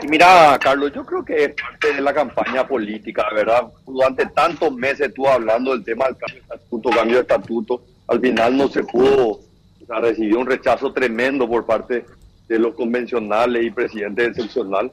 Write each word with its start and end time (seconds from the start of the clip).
Y 0.00 0.06
mira, 0.06 0.58
Carlos, 0.60 0.92
yo 0.94 1.04
creo 1.04 1.24
que 1.24 1.44
es 1.44 1.54
parte 1.54 1.94
de 1.94 2.00
la 2.00 2.14
campaña 2.14 2.66
política, 2.66 3.26
¿verdad? 3.34 3.64
Durante 3.84 4.26
tantos 4.26 4.72
meses 4.72 5.12
tú 5.12 5.26
hablando 5.26 5.72
del 5.72 5.84
tema 5.84 6.06
del 6.06 6.16
cambio 6.16 6.42
de 6.48 6.54
estatuto, 6.54 6.90
cambio 6.90 7.16
de 7.16 7.22
estatuto, 7.22 7.82
al 8.06 8.20
final 8.20 8.56
no 8.56 8.68
se 8.68 8.84
pudo, 8.84 9.28
o 9.30 9.86
sea, 9.86 10.00
recibió 10.00 10.38
un 10.38 10.46
rechazo 10.46 10.92
tremendo 10.92 11.48
por 11.48 11.66
parte 11.66 12.04
de 12.46 12.58
los 12.58 12.74
convencionales 12.74 13.64
y 13.64 13.70
presidente 13.70 14.26
excepcional. 14.26 14.92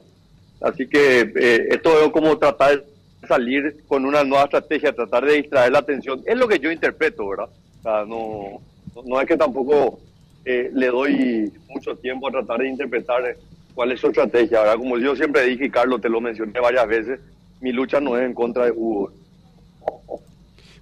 Así 0.60 0.88
que 0.88 1.20
eh, 1.20 1.68
esto 1.70 2.04
es 2.04 2.10
como 2.10 2.36
tratar 2.38 2.82
de 2.82 3.28
salir 3.28 3.84
con 3.86 4.04
una 4.04 4.24
nueva 4.24 4.44
estrategia, 4.44 4.92
tratar 4.92 5.24
de 5.24 5.34
distraer 5.34 5.72
la 5.72 5.78
atención. 5.78 6.22
Es 6.26 6.36
lo 6.36 6.48
que 6.48 6.58
yo 6.58 6.70
interpreto, 6.70 7.28
¿verdad? 7.28 7.48
O 7.78 7.82
sea, 7.82 8.04
no, 8.04 8.60
no 9.04 9.20
es 9.20 9.26
que 9.26 9.36
tampoco 9.36 10.00
eh, 10.44 10.70
le 10.72 10.88
doy 10.88 11.52
mucho 11.68 11.94
tiempo 11.96 12.28
a 12.28 12.32
tratar 12.32 12.58
de 12.58 12.68
interpretar 12.68 13.36
cuál 13.76 13.92
es 13.92 14.00
su 14.00 14.06
estrategia, 14.06 14.60
¿verdad? 14.60 14.78
Como 14.78 14.98
yo 14.98 15.14
siempre 15.14 15.44
dije, 15.44 15.66
y 15.66 15.70
Carlos, 15.70 16.00
te 16.00 16.08
lo 16.08 16.18
mencioné 16.18 16.58
varias 16.58 16.88
veces, 16.88 17.20
mi 17.60 17.72
lucha 17.72 18.00
no 18.00 18.16
es 18.16 18.24
en 18.24 18.32
contra 18.32 18.64
de 18.64 18.72
Hugo. 18.72 19.12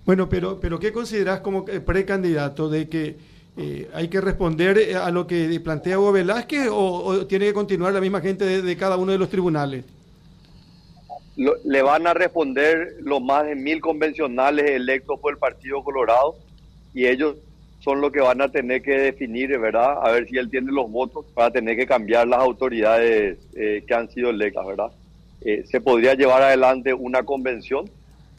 Bueno, 0.07 0.29
pero, 0.29 0.61
pero 0.61 0.79
¿qué 0.79 0.93
consideras 0.93 1.41
como 1.41 1.65
precandidato 1.65 2.69
de 2.69 2.89
que 2.89 3.17
eh, 3.57 3.91
hay 3.95 4.07
que 4.07 4.21
responder 4.21 4.79
eh, 4.79 4.95
a 4.95 5.11
lo 5.11 5.27
que 5.27 5.59
plantea 5.59 5.99
Hugo 5.99 6.13
Velázquez 6.13 6.69
o, 6.71 7.27
tiene 7.27 7.47
que 7.47 7.53
continuar 7.53 7.93
la 7.93 8.01
misma 8.01 8.21
gente 8.21 8.63
de, 8.63 8.77
cada 8.77 8.97
uno 8.97 9.11
de 9.13 9.19
los 9.19 9.29
tribunales? 9.29 9.85
le 11.37 11.83
van 11.83 12.07
a 12.07 12.15
responder 12.15 12.95
los 13.01 13.21
más 13.21 13.45
de 13.45 13.57
mil 13.57 13.81
convencionales 13.81 14.71
electos 14.71 15.19
por 15.19 15.33
el 15.33 15.39
Partido 15.41 15.83
Colorado 15.83 16.37
y 16.95 17.07
ellos 17.07 17.35
son 17.85 18.01
los 18.01 18.11
que 18.11 18.21
van 18.21 18.41
a 18.41 18.49
tener 18.49 18.83
que 18.83 18.99
definir, 18.99 19.59
¿verdad? 19.59 19.99
A 20.03 20.11
ver 20.11 20.27
si 20.27 20.39
él 20.39 20.51
tiene 20.51 20.73
los 20.73 20.91
votos 20.91 21.27
para 21.35 21.51
tener 21.51 21.77
que 21.77 21.87
cambiar 21.87 22.27
las 22.27 22.41
autoridades 22.41 23.39
eh, 23.55 23.85
que 23.87 23.95
han 23.95 24.09
sido 24.11 24.31
electas, 24.31 24.67
¿verdad? 24.67 24.91
se 25.67 25.79
podría 25.79 26.15
llevar 26.15 26.41
adelante 26.41 26.95
una 26.95 27.23
convención, 27.23 27.85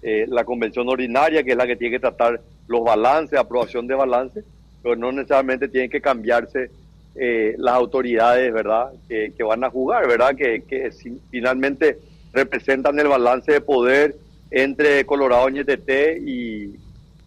la 0.02 0.44
convención 0.44 0.90
ordinaria, 0.90 1.44
que 1.44 1.52
es 1.52 1.58
la 1.58 1.68
que 1.68 1.76
tiene 1.76 1.98
que 1.98 2.00
tratar 2.00 2.42
los 2.68 2.84
balances, 2.84 3.38
aprobación 3.38 3.86
de 3.86 3.94
balances, 3.94 4.44
pero 4.82 4.96
no 4.96 5.12
necesariamente 5.12 5.68
tienen 5.68 5.92
que 5.92 6.02
cambiarse 6.02 6.72
eh, 7.18 7.56
las 7.58 7.76
autoridades, 7.76 8.52
¿verdad? 8.54 8.92
Que, 9.08 9.32
van 9.42 9.64
a 9.64 9.70
jugar, 9.70 10.06
¿verdad? 10.06 10.36
Que, 10.36 10.92
finalmente 11.32 11.98
representan 12.34 13.00
el 13.00 13.08
balance 13.08 13.54
de 13.54 13.62
poder 13.62 14.16
entre 14.52 15.06
Colorado 15.06 15.48
y, 15.50 16.76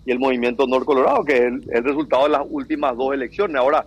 y 0.08 0.10
el 0.10 0.18
movimiento 0.18 0.66
Nor 0.66 0.86
Colorado, 0.86 1.22
que 1.22 1.36
es 1.36 1.42
el, 1.42 1.84
resultado 1.84 2.22
de 2.22 2.30
las 2.30 2.40
últimas 2.48 2.96
dos 2.96 3.12
elecciones. 3.12 3.56
Ahora, 3.56 3.84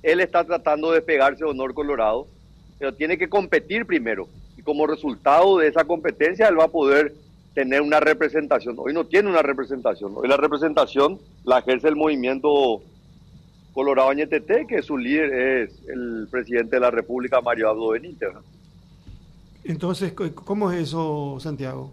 él 0.00 0.20
está 0.20 0.44
tratando 0.44 0.92
de 0.92 1.02
pegarse 1.02 1.42
a 1.42 1.52
Nor 1.52 1.74
Colorado, 1.74 2.28
pero 2.78 2.94
tiene 2.94 3.18
que 3.18 3.28
competir 3.28 3.84
primero. 3.84 4.28
Y 4.56 4.62
como 4.62 4.86
resultado 4.86 5.58
de 5.58 5.66
esa 5.66 5.82
competencia, 5.82 6.46
él 6.46 6.56
va 6.56 6.66
a 6.66 6.68
poder 6.68 7.14
tener 7.52 7.82
una 7.82 7.98
representación. 7.98 8.76
Hoy 8.78 8.92
no 8.92 9.06
tiene 9.06 9.28
una 9.28 9.42
representación. 9.42 10.12
Hoy 10.14 10.28
la 10.28 10.36
representación 10.36 11.18
la 11.42 11.58
ejerce 11.58 11.88
el 11.88 11.96
movimiento 11.96 12.80
Colorado 13.72 14.10
Añetete, 14.10 14.68
que 14.68 14.82
su 14.82 14.96
líder 14.96 15.32
es 15.32 15.88
el 15.88 16.28
presidente 16.30 16.76
de 16.76 16.80
la 16.80 16.92
República, 16.92 17.40
Mario 17.40 17.70
Abdo 17.70 17.88
Benítez. 17.88 18.28
Entonces, 19.64 20.12
¿cómo 20.12 20.70
es 20.70 20.82
eso, 20.82 21.38
Santiago? 21.40 21.92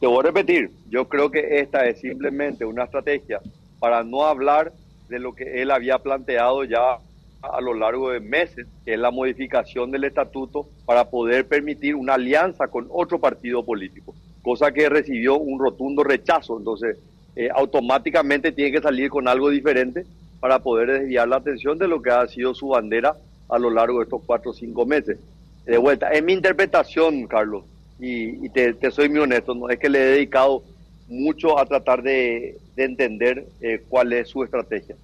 Te 0.00 0.06
voy 0.06 0.20
a 0.20 0.22
repetir, 0.22 0.70
yo 0.88 1.08
creo 1.10 1.30
que 1.30 1.60
esta 1.60 1.86
es 1.86 2.00
simplemente 2.00 2.64
una 2.64 2.84
estrategia 2.84 3.38
para 3.78 4.02
no 4.02 4.24
hablar 4.24 4.72
de 5.10 5.18
lo 5.18 5.34
que 5.34 5.60
él 5.60 5.70
había 5.70 5.98
planteado 5.98 6.64
ya 6.64 6.96
a 7.42 7.60
lo 7.60 7.74
largo 7.74 8.10
de 8.10 8.20
meses, 8.20 8.66
que 8.86 8.94
es 8.94 8.98
la 8.98 9.10
modificación 9.10 9.90
del 9.90 10.04
estatuto 10.04 10.68
para 10.86 11.10
poder 11.10 11.46
permitir 11.46 11.96
una 11.96 12.14
alianza 12.14 12.68
con 12.68 12.88
otro 12.90 13.18
partido 13.18 13.62
político, 13.62 14.14
cosa 14.40 14.72
que 14.72 14.88
recibió 14.88 15.36
un 15.36 15.58
rotundo 15.60 16.02
rechazo. 16.02 16.56
Entonces, 16.56 16.96
eh, 17.36 17.50
automáticamente 17.54 18.52
tiene 18.52 18.72
que 18.72 18.80
salir 18.80 19.10
con 19.10 19.28
algo 19.28 19.50
diferente 19.50 20.06
para 20.40 20.60
poder 20.60 21.00
desviar 21.00 21.28
la 21.28 21.36
atención 21.36 21.76
de 21.76 21.88
lo 21.88 22.00
que 22.00 22.10
ha 22.10 22.26
sido 22.26 22.54
su 22.54 22.68
bandera 22.68 23.16
a 23.50 23.58
lo 23.58 23.68
largo 23.68 23.98
de 23.98 24.04
estos 24.04 24.22
cuatro 24.24 24.52
o 24.52 24.54
cinco 24.54 24.86
meses. 24.86 25.18
De 25.66 25.76
vuelta, 25.76 26.08
es 26.08 26.24
mi 26.24 26.32
interpretación, 26.32 27.26
Carlos, 27.26 27.64
y, 28.00 28.48
te, 28.50 28.90
soy 28.90 29.08
muy 29.08 29.20
honesto, 29.20 29.54
no 29.54 29.68
es 29.68 29.78
que 29.78 29.88
le 29.88 30.00
he 30.00 30.06
dedicado 30.12 30.62
mucho 31.08 31.58
a 31.58 31.66
tratar 31.66 32.02
de, 32.02 32.58
entender 32.76 33.46
eh, 33.60 33.82
cuál 33.88 34.12
es 34.12 34.28
su 34.28 34.42
estrategia. 34.42 34.96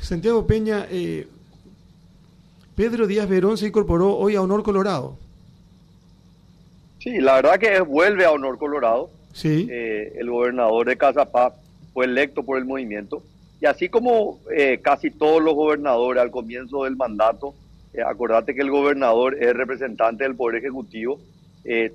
Santiago 0.00 0.46
Peña, 0.46 0.86
eh, 0.90 1.26
Pedro 2.76 3.06
Díaz 3.06 3.28
Verón 3.28 3.58
se 3.58 3.66
incorporó 3.66 4.16
hoy 4.16 4.36
a 4.36 4.42
Honor 4.42 4.62
Colorado. 4.62 5.18
Sí, 7.00 7.20
la 7.20 7.34
verdad 7.34 7.58
que 7.58 7.80
vuelve 7.80 8.24
a 8.24 8.30
Honor 8.30 8.58
Colorado 8.58 9.10
Sí. 9.34 9.66
Eh, 9.68 10.12
el 10.16 10.30
gobernador 10.30 10.86
de 10.86 10.96
Casapá 10.96 11.54
fue 11.92 12.06
electo 12.06 12.44
por 12.44 12.56
el 12.56 12.64
movimiento. 12.64 13.22
Y 13.60 13.66
así 13.66 13.88
como 13.88 14.38
eh, 14.56 14.78
casi 14.80 15.10
todos 15.10 15.42
los 15.42 15.54
gobernadores 15.54 16.22
al 16.22 16.30
comienzo 16.30 16.84
del 16.84 16.96
mandato, 16.96 17.52
eh, 17.94 18.02
acordate 18.04 18.54
que 18.54 18.62
el 18.62 18.70
gobernador 18.70 19.36
es 19.40 19.54
representante 19.54 20.24
del 20.24 20.36
Poder 20.36 20.56
Ejecutivo, 20.56 21.18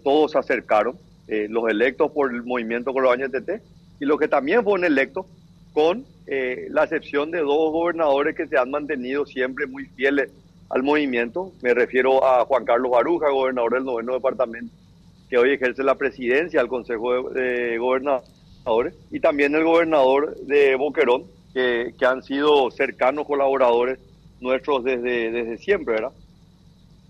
todos 0.04 0.32
se 0.32 0.40
acercaron, 0.40 0.98
los 1.28 1.70
electos 1.70 2.12
por 2.12 2.34
el 2.34 2.42
movimiento 2.42 2.92
Colobaña 2.92 3.30
TT 3.30 3.62
y 4.00 4.06
los 4.06 4.18
que 4.18 4.28
también 4.28 4.64
fueron 4.64 4.84
electos, 4.84 5.28
con 5.74 6.06
la 6.26 6.86
excepción 6.86 7.30
de 7.30 7.38
dos 7.42 7.72
gobernadores 7.72 8.36
que 8.36 8.48
se 8.48 8.58
han 8.58 8.72
mantenido 8.72 9.28
siempre 9.28 9.68
muy 9.68 9.86
fieles 9.86 10.32
al 10.70 10.84
movimiento. 10.84 11.52
Me 11.62 11.74
refiero 11.74 12.24
a 12.24 12.46
Juan 12.46 12.66
Carlos 12.66 12.92
Baruja, 12.92 13.30
gobernador 13.30 13.74
del 13.74 13.86
noveno 13.86 14.14
departamento, 14.14 14.74
que 15.30 15.38
hoy 15.38 15.52
ejerce 15.52 15.84
la 15.84 15.96
presidencia 15.96 16.60
del 16.60 16.70
Consejo 16.70 17.30
de, 17.30 17.78
Gobernadores, 17.78 18.94
y 19.12 19.20
también 19.20 19.56
el 19.56 19.64
gobernador 19.64 20.36
de 20.38 20.76
Boquerón, 20.76 21.24
que, 21.54 21.94
han 22.06 22.24
sido 22.24 22.70
cercanos 22.72 23.26
colaboradores 23.26 24.00
nuestros 24.42 24.84
desde, 24.84 25.32
desde 25.32 25.58
siempre, 25.58 25.96
¿verdad? 25.96 26.12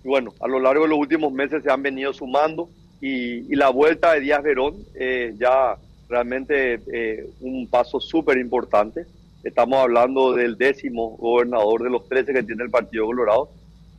Y 0.04 0.08
bueno, 0.08 0.34
a 0.40 0.48
lo 0.48 0.60
largo 0.60 0.84
de 0.84 0.90
los 0.90 1.00
últimos 1.00 1.32
meses 1.34 1.64
se 1.64 1.72
han 1.72 1.84
venido 1.84 2.14
sumando 2.14 2.70
y, 3.02 3.56
la 3.56 3.70
vuelta 3.70 4.14
de 4.14 4.22
Díaz 4.22 4.44
Verón 4.44 4.76
eh, 4.96 5.34
ya 5.38 5.78
realmente 6.08 6.80
eh, 6.92 7.30
un 7.42 7.68
paso 7.68 8.00
súper 8.00 8.38
importante. 8.38 9.06
Estamos 9.44 9.80
hablando 9.80 10.34
del 10.34 10.58
décimo 10.58 11.16
gobernador 11.18 11.84
de 11.84 11.90
los 11.90 12.08
13 12.08 12.34
que 12.34 12.44
tiene 12.44 12.64
el 12.64 12.70
Partido 12.70 13.06
Colorado 13.06 13.50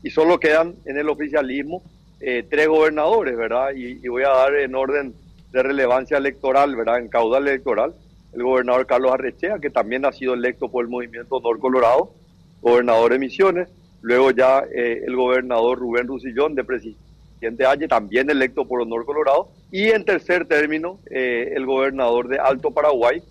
y 0.03 0.11
solo 0.11 0.39
quedan 0.39 0.75
en 0.85 0.99
el 0.99 1.09
oficialismo 1.09 1.83
eh, 2.21 2.45
tres 2.49 2.69
gobernadores, 2.69 3.37
¿verdad? 3.37 3.71
Y, 3.75 4.07
voy 4.09 4.23
a 4.25 4.29
dar 4.29 4.55
en 4.55 4.75
orden 4.75 5.15
de 5.53 5.63
relevancia 5.63 6.19
electoral, 6.19 6.77
¿verdad? 6.77 6.99
En 6.99 7.09
caudal 7.09 7.49
electoral, 7.49 7.95
el 8.33 8.43
gobernador 8.43 8.87
Carlos 8.87 9.13
Arrechea, 9.13 9.59
que 9.59 9.71
también 9.71 10.05
ha 10.05 10.13
sido 10.13 10.35
electo 10.35 10.71
por 10.71 10.85
el 10.85 10.91
movimiento 10.91 11.37
Honor 11.37 11.59
Colorado, 11.59 12.11
gobernador 12.61 13.13
de 13.13 13.19
Misiones, 13.19 13.69
luego 14.03 14.31
ya 14.31 14.65
eh, 14.75 15.03
el 15.07 15.17
gobernador 15.17 15.79
Rubén 15.79 16.07
Rusillón, 16.07 16.55
de 16.55 16.65
presidente 16.65 17.67
Aye, 17.67 17.89
también 17.89 18.29
electo 18.29 18.67
por 18.67 18.83
Honor 18.83 19.05
Colorado, 19.05 19.49
y 19.73 19.89
en 19.89 20.05
tercer 20.05 20.47
término, 20.47 20.99
eh, 21.11 21.53
el 21.57 21.65
gobernador 21.65 22.29
de 22.29 22.39
Alto 22.39 22.71
Paraguay, 22.71 23.23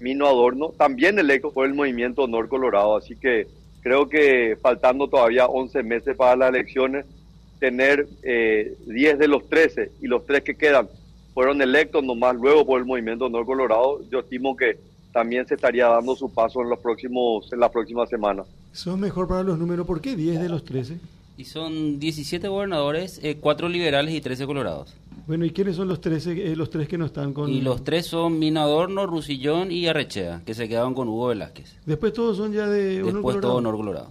Mino 0.00 0.26
Adorno, 0.26 0.72
también 0.76 1.18
electo 1.18 1.52
por 1.52 1.66
el 1.66 1.74
movimiento 1.74 2.22
Honor 2.22 2.48
Colorado, 2.48 2.96
así 2.96 3.14
que 3.14 3.46
creo 3.82 4.08
que 4.08 4.56
faltando 4.60 5.08
todavía 5.08 5.46
11 5.46 5.82
meses 5.82 6.16
para 6.16 6.36
las 6.36 6.50
elecciones, 6.50 7.06
tener 7.60 8.08
eh, 8.22 8.74
10 8.86 9.18
de 9.18 9.28
los 9.28 9.48
13 9.48 9.92
y 10.00 10.06
los 10.06 10.24
3 10.26 10.42
que 10.42 10.56
quedan 10.56 10.88
fueron 11.34 11.60
electos 11.62 12.02
nomás 12.02 12.34
luego 12.34 12.66
por 12.66 12.80
el 12.80 12.86
movimiento 12.86 13.26
Honor 13.26 13.46
Colorado, 13.46 14.00
yo 14.10 14.20
estimo 14.20 14.56
que 14.56 14.76
también 15.12 15.46
se 15.46 15.54
estaría 15.54 15.86
dando 15.86 16.14
su 16.14 16.30
paso 16.30 16.62
en 16.62 16.70
los 16.70 16.78
próximos 16.78 17.52
en 17.52 17.60
las 17.60 17.70
próximas 17.70 18.08
semanas. 18.08 18.46
Son 18.72 19.00
mejor 19.00 19.28
para 19.28 19.42
los 19.42 19.58
números, 19.58 19.86
¿por 19.86 20.00
qué 20.00 20.16
10 20.16 20.40
de 20.40 20.48
los 20.48 20.64
13? 20.64 20.98
Y 21.36 21.44
son 21.44 21.98
17 21.98 22.48
gobernadores, 22.48 23.18
eh, 23.22 23.38
4 23.40 23.68
liberales 23.68 24.14
y 24.14 24.20
13 24.20 24.46
colorados. 24.46 24.94
Bueno, 25.26 25.44
¿y 25.44 25.50
quiénes 25.50 25.76
son 25.76 25.88
los 25.88 26.00
13, 26.00 26.52
eh, 26.52 26.56
los 26.56 26.70
tres 26.70 26.88
que 26.88 26.98
no 26.98 27.06
están 27.06 27.32
con...? 27.32 27.50
Y 27.50 27.60
los 27.60 27.84
tres 27.84 28.06
son 28.06 28.38
Minadorno, 28.38 29.06
Rusillón 29.06 29.70
y 29.70 29.86
Arrechea, 29.86 30.42
que 30.44 30.54
se 30.54 30.68
quedaban 30.68 30.92
con 30.92 31.08
Hugo 31.08 31.28
Velázquez. 31.28 31.76
Después 31.86 32.12
todos 32.12 32.36
son 32.36 32.52
ya 32.52 32.66
de 32.68 33.00
Honor 33.02 33.14
Después 33.14 33.40
todo 33.40 33.54
Honor 33.54 33.76
Colorado. 33.76 34.10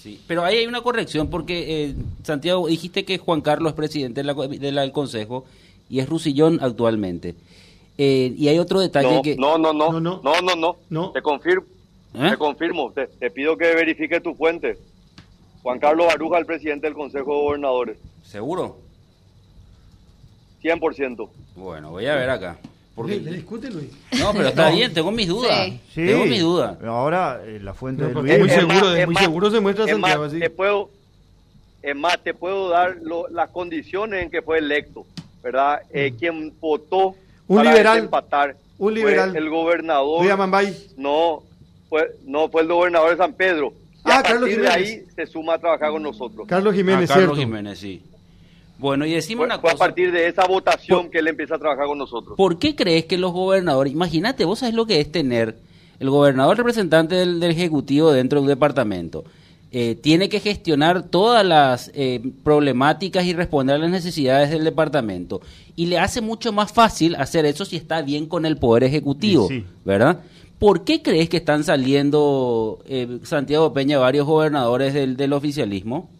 Sí, 0.00 0.20
pero 0.26 0.44
ahí 0.44 0.58
hay 0.58 0.66
una 0.66 0.82
corrección 0.82 1.28
porque, 1.30 1.84
eh, 1.84 1.94
Santiago, 2.22 2.66
dijiste 2.66 3.04
que 3.04 3.18
Juan 3.18 3.40
Carlos 3.40 3.70
es 3.70 3.76
presidente 3.76 4.22
del 4.22 4.92
Consejo 4.92 5.44
y 5.88 6.00
es 6.00 6.08
Rusillón 6.08 6.58
actualmente. 6.60 7.34
Eh, 7.98 8.34
y 8.36 8.48
hay 8.48 8.58
otro 8.58 8.80
detalle 8.80 9.16
no, 9.16 9.22
que... 9.22 9.36
No, 9.36 9.58
no, 9.58 9.72
no, 9.72 10.00
no, 10.00 10.20
no, 10.22 10.56
no, 10.56 10.76
no, 10.88 11.10
Te 11.10 11.20
confirmo, 11.20 11.66
¿Eh? 12.14 12.30
te 12.30 12.36
confirmo, 12.36 12.92
te, 12.92 13.30
pido 13.30 13.56
que 13.56 13.74
verifique 13.74 14.20
tu 14.20 14.34
fuente. 14.34 14.78
Juan 15.62 15.78
Carlos 15.78 16.06
Baruja, 16.06 16.38
el 16.38 16.46
presidente 16.46 16.86
del 16.86 16.94
Consejo 16.94 17.34
de 17.34 17.40
Gobernadores. 17.42 17.98
¿Seguro? 18.24 18.78
100%. 20.62 21.28
Bueno, 21.56 21.90
voy 21.90 22.06
a 22.06 22.14
ver 22.14 22.30
acá. 22.30 22.58
Porque... 22.94 23.20
¿Le 23.20 23.32
discute, 23.32 23.70
Luis? 23.70 23.90
No, 24.18 24.32
pero 24.32 24.48
está 24.48 24.70
bien, 24.74 24.92
tengo 24.92 25.10
mis 25.10 25.28
dudas. 25.28 25.70
Sí. 25.94 26.06
Tengo 26.06 26.24
mis 26.24 26.40
dudas. 26.40 26.78
Ahora, 26.82 27.42
eh, 27.44 27.60
la 27.62 27.74
fuente 27.74 28.06
de 28.06 28.14
Luis... 28.14 28.32
Es 28.32 28.38
muy 28.40 28.48
seguro, 28.48 28.94
es 28.94 29.06
muy 29.06 29.16
seguro 29.16 29.50
se 29.50 29.60
muestra 29.60 29.86
Santiago 29.86 30.28
Te 30.28 30.50
puedo, 30.50 30.90
es 31.82 31.96
más, 31.96 32.18
te 32.22 32.32
puedo 32.34 32.68
dar 32.70 32.96
las 33.30 33.50
condiciones 33.50 34.24
en 34.24 34.30
que 34.30 34.42
fue 34.42 34.58
electo, 34.58 35.06
¿verdad? 35.42 35.82
Eh, 35.92 36.14
quien 36.18 36.52
votó 36.60 37.16
un 37.48 37.56
para 37.56 37.70
liberal, 37.70 37.98
empatar 37.98 38.56
un 38.78 38.94
liberal. 38.94 39.36
el 39.36 39.48
gobernador. 39.48 40.24
No, 40.96 41.42
fue, 41.88 42.16
no, 42.24 42.48
fue 42.48 42.62
el 42.62 42.68
gobernador 42.68 43.10
de 43.10 43.16
San 43.16 43.34
Pedro. 43.34 43.72
ah, 44.04 44.18
a 44.18 44.22
Carlos 44.22 44.48
Jiménez. 44.48 44.74
de 44.74 44.76
ahí 44.76 45.04
se 45.14 45.26
suma 45.26 45.54
a 45.54 45.58
trabajar 45.58 45.90
con 45.90 46.02
nosotros. 46.02 46.46
Carlos 46.48 46.74
Jiménez, 46.74 47.10
ah, 47.10 47.14
Carlos 47.14 47.38
Jiménez, 47.38 47.78
sí. 47.78 48.02
Bueno, 48.82 49.06
y 49.06 49.12
decimos 49.12 49.46
una 49.46 49.60
cosa. 49.60 49.74
a 49.74 49.78
partir 49.78 50.10
de 50.10 50.26
esa 50.26 50.44
votación 50.46 51.08
que 51.08 51.18
él 51.18 51.28
empieza 51.28 51.54
a 51.54 51.58
trabajar 51.58 51.86
con 51.86 51.98
nosotros. 51.98 52.36
¿Por 52.36 52.58
qué 52.58 52.74
crees 52.74 53.04
que 53.04 53.16
los 53.16 53.32
gobernadores, 53.32 53.92
imagínate, 53.92 54.44
vos 54.44 54.58
sabés 54.58 54.74
lo 54.74 54.86
que 54.86 55.00
es 55.00 55.12
tener 55.12 55.56
el 56.00 56.10
gobernador 56.10 56.56
representante 56.56 57.14
del, 57.14 57.40
Ejecutivo 57.44 58.12
dentro 58.12 58.40
de 58.40 58.42
un 58.42 58.48
departamento? 58.48 59.22
Eh, 59.74 59.94
tiene 59.94 60.28
que 60.28 60.38
gestionar 60.38 61.08
todas 61.08 61.46
las 61.46 61.90
eh, 61.94 62.20
problemáticas 62.44 63.24
y 63.24 63.32
responder 63.32 63.76
a 63.76 63.78
las 63.78 63.90
necesidades 63.90 64.50
del 64.50 64.64
departamento. 64.64 65.40
Y 65.76 65.86
le 65.86 65.98
hace 65.98 66.20
mucho 66.20 66.52
más 66.52 66.72
fácil 66.72 67.14
hacer 67.14 67.46
eso 67.46 67.64
si 67.64 67.76
está 67.76 68.02
bien 68.02 68.26
con 68.26 68.44
el 68.44 68.58
Poder 68.58 68.84
Ejecutivo, 68.84 69.48
¿verdad? 69.82 70.20
¿Por 70.58 70.84
qué 70.84 71.00
crees 71.00 71.30
que 71.30 71.38
están 71.38 71.64
saliendo, 71.64 72.80
eh, 72.86 73.18
Santiago 73.22 73.72
Peña, 73.72 73.98
varios 73.98 74.26
gobernadores 74.26 74.92
del, 74.92 75.16
del 75.16 75.32
oficialismo? 75.32 76.10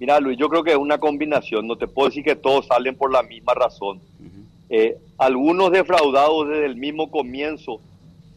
Mira, 0.00 0.18
Luis, 0.18 0.36
yo 0.36 0.48
creo 0.48 0.64
que 0.64 0.72
es 0.72 0.76
una 0.76 0.98
combinación. 0.98 1.66
No 1.66 1.76
te 1.76 1.86
puedo 1.86 2.08
decir 2.08 2.24
que 2.24 2.36
todos 2.36 2.66
salen 2.66 2.96
por 2.96 3.12
la 3.12 3.22
misma 3.22 3.54
razón. 3.54 4.00
Eh, 4.68 4.98
algunos 5.16 5.70
defraudados 5.70 6.48
desde 6.48 6.66
el 6.66 6.76
mismo 6.76 7.10
comienzo 7.10 7.80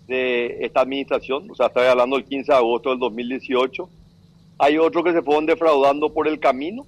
de 0.10 0.66
esta 0.66 0.82
administración, 0.82 1.50
o 1.50 1.56
sea, 1.56 1.68
estoy 1.68 1.86
hablando 1.86 2.18
del 2.18 2.26
15 2.26 2.52
de 2.52 2.58
agosto 2.58 2.90
del 2.90 3.00
2018. 3.00 3.88
Hay 4.58 4.78
otros 4.78 5.04
que 5.04 5.14
se 5.14 5.22
fueron 5.22 5.46
defraudando 5.46 6.12
por 6.12 6.28
el 6.28 6.40
camino 6.40 6.86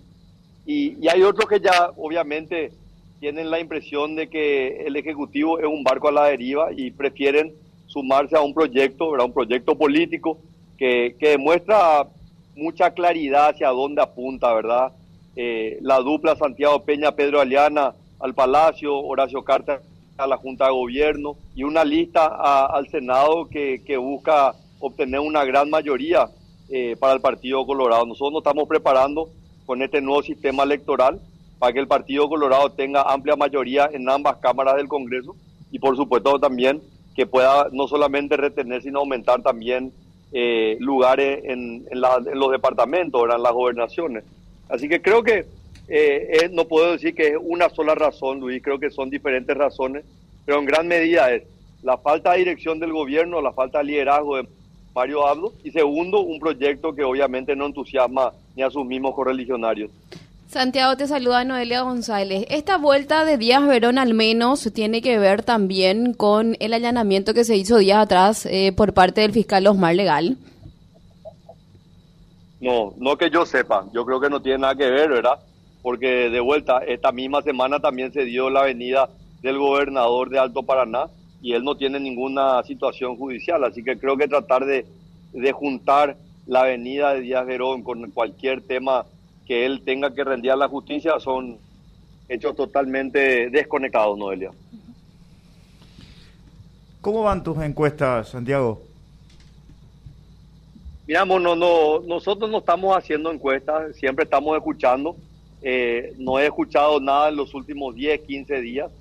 y, 0.66 1.08
hay 1.08 1.22
otros 1.22 1.48
que 1.48 1.60
ya, 1.60 1.92
obviamente, 1.96 2.74
tienen 3.20 3.52
la 3.52 3.60
impresión 3.60 4.16
de 4.16 4.28
que 4.28 4.86
el 4.88 4.96
Ejecutivo 4.96 5.60
es 5.60 5.68
un 5.68 5.84
barco 5.84 6.10
a 6.10 6.12
la 6.12 6.26
deriva 6.26 6.70
y 6.76 6.90
prefieren 6.92 7.54
sumarse 7.86 8.36
a 8.36 8.42
un 8.42 8.54
proyecto, 8.54 9.12
un 9.12 9.34
proyecto 9.34 9.78
político 9.78 10.40
que, 10.78 11.16
que 11.20 11.30
demuestra 11.30 12.08
mucha 12.56 12.92
claridad 12.92 13.50
hacia 13.50 13.70
dónde 13.70 14.02
apunta, 14.02 14.52
¿verdad? 14.54 14.94
Eh, 15.36 15.78
la 15.82 16.00
dupla 16.00 16.36
Santiago 16.36 16.84
Peña, 16.84 17.12
Pedro 17.12 17.40
Aliana 17.40 17.94
al 18.20 18.34
Palacio, 18.34 18.98
Horacio 18.98 19.44
Carta 19.44 19.82
a 20.22 20.28
la 20.28 20.38
Junta 20.38 20.66
de 20.66 20.72
Gobierno 20.72 21.36
y 21.56 21.64
una 21.64 21.84
lista 21.84 22.26
al 22.66 22.88
Senado 22.90 23.48
que, 23.50 23.82
que, 23.86 23.98
busca 23.98 24.54
obtener 24.80 25.20
una 25.20 25.44
gran 25.44 25.70
mayoría 25.70 26.30
eh, 26.70 26.96
para 27.00 27.14
el 27.14 27.22
Partido 27.22 27.66
Colorado. 27.66 28.06
Nosotros 28.06 28.34
nos 28.34 28.42
estamos 28.42 28.68
preparando 28.68 29.30
con 29.66 29.82
este 29.82 30.02
nuevo 30.02 30.24
sistema 30.24 30.64
electoral 30.64 31.20
para 31.60 31.74
que 31.74 31.80
el 31.80 31.88
Partido 31.88 32.28
Colorado 32.30 32.72
tenga 32.72 33.04
amplia 33.04 33.36
mayoría 33.36 33.90
en 33.92 34.10
ambas 34.10 34.38
cámaras 34.38 34.76
del 34.78 34.88
Congreso 34.88 35.36
y 35.72 35.80
por 35.80 35.96
supuesto 35.96 36.40
también 36.40 36.82
que 37.16 37.26
pueda 37.26 37.68
no 37.72 37.88
solamente 37.88 38.38
retener, 38.38 38.82
sino 38.82 39.00
aumentar 39.00 39.42
también 39.42 39.92
eh, 40.32 40.78
lugares 40.80 41.44
en, 41.44 41.86
los 41.92 42.52
departamentos, 42.52 43.22
en 43.24 43.44
las 43.44 43.54
gobernaciones. 43.54 44.24
Así 44.70 44.88
que 44.88 45.02
creo 45.02 45.24
que 45.24 45.46
eh, 45.94 46.50
no 46.52 46.66
puedo 46.66 46.94
decir 46.94 47.14
que 47.14 47.30
es 47.30 47.38
una 47.40 47.70
sola 47.70 47.96
razón, 47.96 48.40
Luis, 48.40 48.62
creo 48.64 48.80
que 48.80 48.90
son 48.90 49.10
diferentes 49.10 49.56
razones, 49.56 50.06
pero 50.46 50.60
en 50.60 50.66
gran 50.66 50.88
medida 50.88 51.34
es 51.34 51.44
la 51.84 51.98
falta 51.98 52.32
de 52.32 52.40
dirección 52.40 52.80
del 52.80 52.94
gobierno, 52.94 53.42
la 53.42 53.54
falta 53.54 53.80
de 53.80 53.86
liderazgo 53.86 54.38
de 54.38 54.48
Mario 54.94 55.26
Abdo 55.26 55.54
y 55.64 55.72
segundo, 55.72 56.22
un 56.22 56.40
proyecto 56.40 56.94
que 56.94 57.04
obviamente 57.04 57.56
no 57.56 57.66
entusiasma 57.66 58.34
ni 58.56 58.64
a 58.64 58.70
sus 58.70 58.86
mismos 58.86 59.16
correligionarios. 59.16 59.92
Santiago, 60.48 60.98
te 60.98 61.08
saluda 61.08 61.46
Noelia 61.46 61.82
González. 61.82 62.46
Esta 62.50 62.78
vuelta 62.78 63.24
de 63.24 63.38
Díaz 63.38 63.66
Verón 63.66 63.98
al 63.98 64.14
menos 64.14 64.70
tiene 64.74 65.02
que 65.02 65.18
ver 65.18 65.44
también 65.44 66.14
con 66.14 66.58
el 66.60 66.74
allanamiento 66.74 67.34
que 67.34 67.46
se 67.46 67.56
hizo 67.56 67.78
días 67.78 68.00
atrás 68.00 68.46
eh, 68.46 68.74
por 68.76 68.94
parte 68.94 69.22
del 69.22 69.32
fiscal 69.32 69.66
Osmar 69.66 69.96
Legal. 69.96 70.38
No, 72.60 72.94
no 72.98 73.18
que 73.18 73.30
yo 73.30 73.46
sepa. 73.46 73.86
Yo 73.94 74.06
creo 74.06 74.20
que 74.20 74.30
no 74.30 74.42
tiene 74.42 74.60
nada 74.60 74.76
que 74.76 74.90
ver, 74.90 75.10
¿verdad? 75.10 75.40
Porque 75.82 76.30
de 76.30 76.40
vuelta, 76.40 76.80
esta 76.80 77.12
misma 77.12 77.42
semana 77.42 77.80
también 77.80 78.12
se 78.12 78.26
dio 78.26 78.50
la 78.50 78.64
venida 78.64 79.10
del 79.42 79.58
gobernador 79.58 80.30
de 80.30 80.40
Alto 80.40 80.64
Paraná 80.64 81.08
y 81.42 81.54
él 81.54 81.64
no 81.64 81.76
tiene 81.76 82.00
ninguna 82.00 82.62
situación 82.64 83.18
judicial. 83.18 83.64
Así 83.64 83.84
que 83.84 83.98
creo 83.98 84.18
que 84.18 84.28
tratar 84.28 84.66
de, 84.66 84.86
de 85.34 85.52
juntar 85.52 86.18
la 86.46 86.64
venida 86.64 87.14
de 87.14 87.22
Díaz 87.22 87.46
Verón 87.46 87.84
con 87.84 88.12
cualquier 88.12 88.62
tema 88.62 89.06
que 89.46 89.66
él 89.66 89.82
tenga 89.84 90.14
que 90.14 90.24
rendir 90.24 90.52
a 90.52 90.56
la 90.56 90.68
justicia 90.68 91.20
son 91.20 91.58
hechos 92.30 92.56
totalmente 92.56 93.50
desconectados, 93.50 94.18
Noelia. 94.18 94.52
¿Cómo 97.02 97.24
van 97.24 97.44
tus 97.44 97.58
encuestas, 97.62 98.30
Santiago? 98.30 98.82
Miramos, 101.08 101.42
no, 101.42 101.56
no, 101.56 102.00
nosotros 102.02 102.50
no 102.50 102.60
estamos 102.60 102.96
haciendo 102.96 103.32
encuestas, 103.32 103.96
siempre 103.96 104.24
estamos 104.24 104.56
escuchando. 104.56 105.16
Eh, 105.62 106.14
no 106.18 106.40
he 106.40 106.46
escuchado 106.46 107.00
nada 107.00 107.30
en 107.30 107.36
los 107.36 107.54
últimos 107.54 107.96
10, 107.96 108.22
15 108.22 108.62
días, 108.62 108.92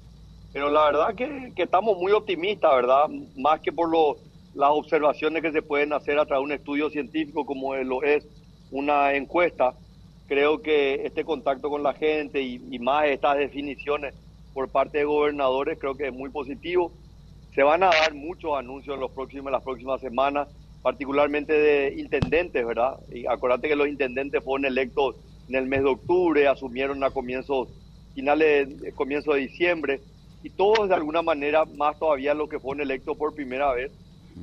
pero 0.53 0.71
la 0.71 0.85
verdad 0.85 1.15
que, 1.15 1.53
que 1.55 1.63
estamos 1.63 1.97
muy 1.99 2.13
optimistas, 2.13 2.75
¿verdad? 2.75 3.09
Más 3.37 3.61
que 3.61 3.73
por 3.73 3.89
lo, 3.89 4.17
las 4.55 4.71
observaciones 4.71 5.43
que 5.43 5.53
se 5.53 5.63
pueden 5.63 5.93
hacer 5.93 6.19
a 6.19 6.27
través 6.27 6.43
de 6.43 6.55
un 6.55 6.59
estudio 6.59 6.91
científico 6.91 7.47
como 7.47 7.75
lo 7.77 8.03
es 8.03 8.27
una 8.71 9.15
encuesta 9.15 9.75
creo 10.31 10.63
que 10.63 11.07
este 11.07 11.25
contacto 11.25 11.69
con 11.69 11.83
la 11.83 11.93
gente 11.93 12.41
y, 12.41 12.79
más 12.79 13.07
estas 13.07 13.37
definiciones 13.37 14.15
por 14.55 14.69
parte 14.69 14.99
de 14.99 15.05
gobernadores 15.05 15.77
creo 15.77 15.97
que 15.97 16.07
es 16.07 16.13
muy 16.13 16.31
positivo. 16.31 16.93
Se 17.53 17.65
van 17.65 17.83
a 17.83 17.87
dar 17.87 18.15
muchos 18.15 18.57
anuncios 18.57 18.95
en 18.95 19.01
los 19.01 19.11
próximos, 19.11 19.51
las 19.51 19.65
próximas 19.65 20.01
semanas, 20.01 20.47
particularmente 20.83 21.53
de 21.53 21.95
intendentes, 21.99 22.65
¿verdad? 22.65 23.01
Y 23.13 23.27
acuérdate 23.27 23.67
que 23.67 23.75
los 23.75 23.89
intendentes 23.89 24.45
fueron 24.45 24.67
electos 24.67 25.17
en 25.51 25.57
el 25.57 25.67
mes 25.67 25.83
de 25.83 25.91
octubre, 25.91 26.47
asumieron 26.47 27.03
a 27.03 27.11
comienzos, 27.11 27.69
finales, 28.15 28.69
comienzo 28.95 29.33
de 29.33 29.41
diciembre, 29.41 30.01
y 30.45 30.51
todos 30.51 30.89
de 30.89 30.95
alguna 30.95 31.23
manera, 31.23 31.65
más 31.65 31.99
todavía 31.99 32.35
los 32.35 32.49
que 32.49 32.61
fueron 32.61 32.83
electos 32.83 33.17
por 33.17 33.35
primera 33.35 33.73
vez, 33.73 33.91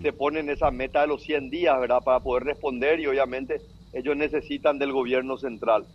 se 0.02 0.12
ponen 0.12 0.50
esa 0.50 0.70
meta 0.70 1.02
de 1.02 1.08
los 1.08 1.24
100 1.24 1.50
días, 1.50 1.80
¿verdad? 1.80 2.04
Para 2.04 2.20
poder 2.20 2.44
responder 2.44 3.00
y 3.00 3.08
obviamente 3.08 3.62
ellos 3.94 4.18
necesitan 4.18 4.80
del 4.80 4.92
gobierno 4.92 5.38
central. 5.38 5.86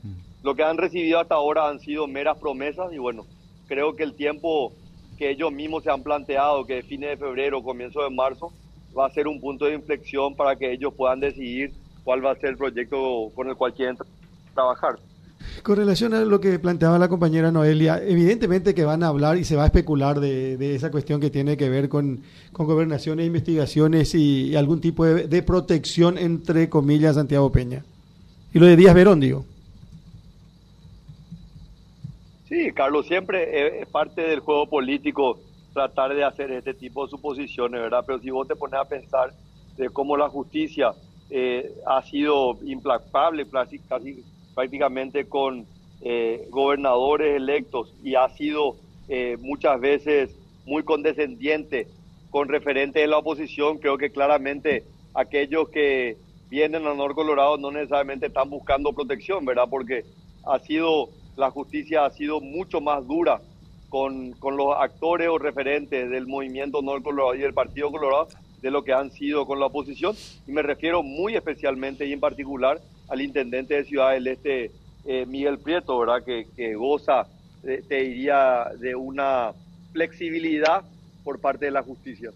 Lo 0.42 0.54
que 0.54 0.62
han 0.62 0.78
recibido 0.78 1.20
hasta 1.20 1.34
ahora 1.34 1.68
han 1.68 1.78
sido 1.78 2.08
meras 2.08 2.38
promesas 2.38 2.90
y 2.92 2.98
bueno, 2.98 3.26
creo 3.68 3.94
que 3.94 4.02
el 4.04 4.14
tiempo 4.14 4.72
que 5.18 5.30
ellos 5.30 5.52
mismos 5.52 5.84
se 5.84 5.90
han 5.90 6.02
planteado, 6.02 6.64
que 6.64 6.82
fines 6.82 7.10
de 7.10 7.16
febrero, 7.18 7.62
comienzo 7.62 8.02
de 8.02 8.10
marzo, 8.10 8.50
va 8.98 9.06
a 9.06 9.10
ser 9.10 9.28
un 9.28 9.40
punto 9.40 9.66
de 9.66 9.74
inflexión 9.74 10.34
para 10.34 10.56
que 10.56 10.72
ellos 10.72 10.94
puedan 10.94 11.20
decidir 11.20 11.74
cuál 12.02 12.24
va 12.24 12.32
a 12.32 12.36
ser 12.36 12.50
el 12.50 12.56
proyecto 12.56 13.30
con 13.34 13.50
el 13.50 13.56
cual 13.56 13.74
quieren 13.74 13.96
trabajar. 13.96 14.21
Con 15.62 15.76
relación 15.76 16.14
a 16.14 16.20
lo 16.20 16.40
que 16.40 16.58
planteaba 16.58 16.98
la 16.98 17.08
compañera 17.08 17.52
Noelia, 17.52 18.02
evidentemente 18.02 18.74
que 18.74 18.84
van 18.84 19.02
a 19.02 19.08
hablar 19.08 19.36
y 19.36 19.44
se 19.44 19.56
va 19.56 19.64
a 19.64 19.66
especular 19.66 20.20
de, 20.20 20.74
esa 20.74 20.90
cuestión 20.90 21.20
que 21.20 21.30
tiene 21.30 21.56
que 21.56 21.68
ver 21.68 21.88
con, 21.88 22.22
con 22.52 22.66
gobernaciones, 22.66 23.26
investigaciones 23.26 24.14
y, 24.14 24.56
algún 24.56 24.80
tipo 24.80 25.04
de, 25.04 25.28
de, 25.28 25.42
protección, 25.42 26.18
entre 26.18 26.68
comillas, 26.68 27.16
Santiago 27.16 27.50
Peña. 27.50 27.84
Y 28.54 28.58
lo 28.58 28.66
de 28.66 28.76
Díaz 28.76 28.94
Verón, 28.94 29.20
digo. 29.20 29.44
Sí, 32.48 32.70
Carlos, 32.72 33.06
siempre 33.06 33.80
es 33.80 33.88
parte 33.88 34.20
del 34.22 34.40
juego 34.40 34.68
político 34.68 35.38
tratar 35.72 36.14
de 36.14 36.24
hacer 36.24 36.50
este 36.52 36.74
tipo 36.74 37.04
de 37.04 37.10
suposiciones, 37.10 37.80
¿verdad? 37.80 38.04
Pero 38.06 38.18
si 38.18 38.30
vos 38.30 38.46
te 38.46 38.56
pones 38.56 38.78
a 38.78 38.84
pensar 38.84 39.32
de 39.76 39.88
cómo 39.88 40.16
la 40.16 40.28
justicia 40.28 40.92
eh, 41.30 41.72
ha 41.86 42.02
sido 42.02 42.58
implacable, 42.64 43.46
casi, 43.48 44.22
prácticamente 44.54 45.26
con 45.26 45.66
eh, 46.02 46.46
gobernadores 46.50 47.36
electos 47.36 47.94
y 48.02 48.14
ha 48.14 48.28
sido 48.30 48.76
eh, 49.08 49.36
muchas 49.40 49.80
veces 49.80 50.30
muy 50.66 50.82
condescendiente 50.82 51.86
con 52.30 52.48
referentes 52.48 53.02
de 53.02 53.06
la 53.06 53.18
oposición, 53.18 53.78
creo 53.78 53.98
que 53.98 54.10
claramente 54.10 54.84
aquellos 55.14 55.68
que 55.68 56.16
vienen 56.48 56.86
al 56.86 56.96
Norte 56.96 57.14
Colorado 57.14 57.56
no 57.58 57.70
necesariamente 57.70 58.26
están 58.26 58.50
buscando 58.50 58.92
protección, 58.92 59.44
¿verdad? 59.44 59.64
Porque 59.70 60.04
ha 60.44 60.58
sido, 60.60 61.08
la 61.36 61.50
justicia 61.50 62.04
ha 62.04 62.10
sido 62.10 62.40
mucho 62.40 62.80
más 62.80 63.06
dura 63.06 63.40
con, 63.88 64.32
con 64.32 64.56
los 64.56 64.74
actores 64.78 65.28
o 65.28 65.38
referentes 65.38 66.10
del 66.10 66.26
movimiento 66.26 66.82
Norte 66.82 67.04
Colorado 67.04 67.34
y 67.34 67.40
del 67.40 67.54
Partido 67.54 67.90
Colorado 67.90 68.28
de 68.62 68.70
lo 68.70 68.82
que 68.84 68.92
han 68.92 69.10
sido 69.10 69.44
con 69.46 69.60
la 69.60 69.66
oposición. 69.66 70.16
Y 70.46 70.52
me 70.52 70.62
refiero 70.62 71.02
muy 71.02 71.34
especialmente 71.34 72.06
y 72.06 72.12
en 72.12 72.20
particular 72.20 72.80
al 73.12 73.20
intendente 73.20 73.74
de 73.74 73.84
Ciudad 73.84 74.12
del 74.12 74.26
Este, 74.26 74.70
eh, 75.04 75.26
Miguel 75.26 75.58
Prieto, 75.58 75.98
¿verdad? 75.98 76.24
Que, 76.24 76.46
que 76.56 76.74
goza, 76.74 77.26
te 77.62 77.94
diría, 78.02 78.70
de 78.78 78.94
una 78.94 79.52
flexibilidad 79.92 80.82
por 81.22 81.38
parte 81.38 81.66
de 81.66 81.72
la 81.72 81.82
justicia. 81.82 82.30